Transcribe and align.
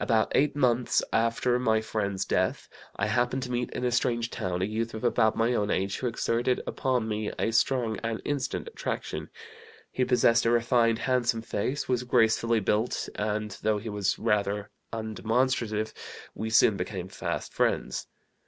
"About 0.00 0.32
eight 0.34 0.56
months 0.56 1.02
after 1.12 1.58
my 1.58 1.82
friend's 1.82 2.24
death 2.24 2.66
I 2.98 3.08
happened 3.08 3.42
to 3.42 3.50
meet 3.52 3.68
in 3.72 3.84
a 3.84 3.92
strange 3.92 4.30
town 4.30 4.62
a 4.62 4.64
youth 4.64 4.94
of 4.94 5.04
about 5.04 5.36
my 5.36 5.52
own 5.52 5.70
age 5.70 5.98
who 5.98 6.06
exerted 6.06 6.62
upon 6.66 7.06
me 7.06 7.30
a 7.38 7.50
strong 7.50 7.98
and 7.98 8.22
instant 8.24 8.68
attraction. 8.68 9.28
He 9.92 10.06
possessed 10.06 10.46
a 10.46 10.50
refined, 10.50 11.00
handsome 11.00 11.42
face, 11.42 11.90
was 11.90 12.04
gracefully 12.04 12.60
built, 12.60 13.10
and, 13.16 13.50
though 13.60 13.76
he 13.76 13.90
was 13.90 14.18
rather 14.18 14.70
undemonstrative, 14.94 15.92
we 16.34 16.48
soon 16.48 16.78
became 16.78 17.08
fast 17.08 17.52
friends. 17.52 18.06